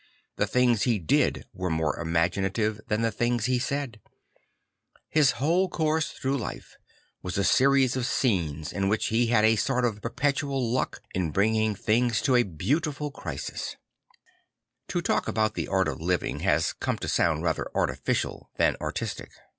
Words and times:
The 0.37 0.47
things 0.47 0.81
he 0.81 0.97
did 0.97 1.45
were 1.53 1.69
more 1.69 1.99
imaginative 1.99 2.81
than 2.87 3.03
the 3.03 3.11
things 3.11 3.45
he 3.45 3.59
said, 3.59 4.01
His 5.11 5.33
whole 5.33 5.69
course 5.69 6.09
through 6.09 6.39
life 6.39 6.75
was 7.21 7.37
a 7.37 7.43
series 7.43 7.95
of 7.95 8.07
scenes 8.07 8.73
in 8.73 8.85
\vhich 8.89 9.09
he 9.09 9.27
had 9.27 9.45
a 9.45 9.55
sort 9.57 9.85
of 9.85 10.01
perpetual 10.01 10.71
luck 10.73 11.03
in 11.13 11.29
bringing 11.29 11.75
things 11.75 12.19
to 12.23 12.35
a 12.35 12.41
beautiful 12.41 13.11
crisis 13.11 13.75
To 14.87 15.01
talk 15.03 15.27
about 15.27 15.53
the 15.53 15.67
art 15.67 15.87
of 15.87 16.01
living 16.01 16.39
has 16.39 16.73
come 16.73 16.97
to 16.97 17.07
sound 17.07 17.43
rather 17.43 17.69
artificial 17.75 18.49
than 18.57 18.77
artistic. 18.81 19.29